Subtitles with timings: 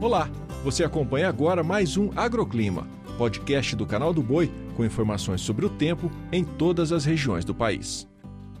[0.00, 0.30] Olá,
[0.64, 5.68] você acompanha agora mais um Agroclima, podcast do canal do Boi com informações sobre o
[5.68, 8.08] tempo em todas as regiões do país.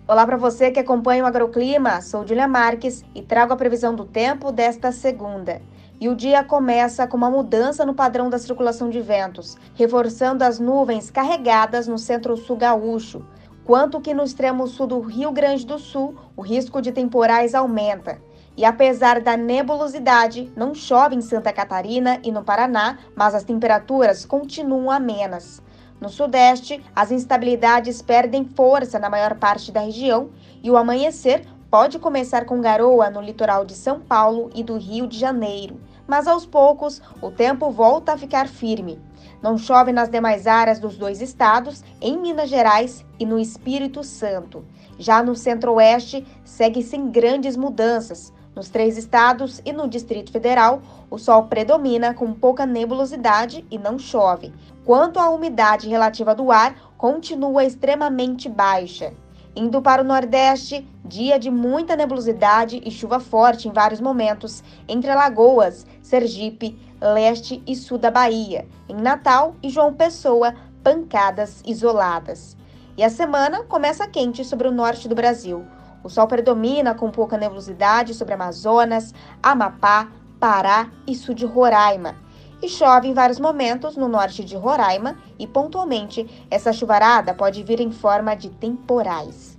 [0.06, 4.04] Olá para você que acompanha o Agroclima, sou Julia Marques e trago a previsão do
[4.04, 5.62] tempo desta segunda.
[5.98, 10.60] E o dia começa com uma mudança no padrão da circulação de ventos, reforçando as
[10.60, 13.24] nuvens carregadas no centro-sul gaúcho,
[13.64, 18.20] quanto que no extremo sul do Rio Grande do Sul o risco de temporais aumenta.
[18.56, 24.24] E apesar da nebulosidade, não chove em Santa Catarina e no Paraná, mas as temperaturas
[24.24, 25.62] continuam amenas.
[26.00, 30.30] No Sudeste, as instabilidades perdem força na maior parte da região
[30.62, 35.06] e o amanhecer pode começar com garoa no litoral de São Paulo e do Rio
[35.06, 35.78] de Janeiro
[36.10, 39.00] mas aos poucos o tempo volta a ficar firme.
[39.40, 44.64] Não chove nas demais áreas dos dois estados, em Minas Gerais e no Espírito Santo.
[44.98, 48.32] Já no Centro-Oeste, segue sem grandes mudanças.
[48.54, 53.98] Nos três estados e no Distrito Federal, o sol predomina com pouca nebulosidade e não
[53.98, 54.52] chove.
[54.84, 59.12] Quanto à umidade relativa do ar, continua extremamente baixa.
[59.54, 65.10] Indo para o Nordeste, dia de muita nebulosidade e chuva forte em vários momentos, entre
[65.10, 68.66] Alagoas, Sergipe, leste e sul da Bahia.
[68.88, 72.56] Em Natal e João Pessoa, pancadas isoladas.
[72.96, 75.64] E a semana começa quente sobre o norte do Brasil.
[76.02, 82.16] O sol predomina com pouca nebulosidade sobre Amazonas, Amapá, Pará e sul de Roraima
[82.62, 87.80] e chove em vários momentos no norte de Roraima e, pontualmente, essa chuvarada pode vir
[87.80, 89.58] em forma de temporais.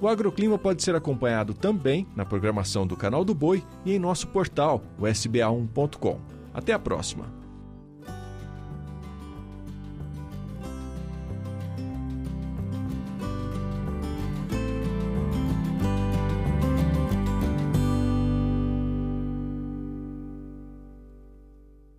[0.00, 4.28] O agroclima pode ser acompanhado também na programação do Canal do Boi e em nosso
[4.28, 6.18] portal, o sba1.com.
[6.54, 7.26] Até a próxima!